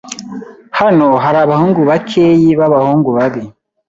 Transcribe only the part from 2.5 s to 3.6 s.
b'abahungu babi.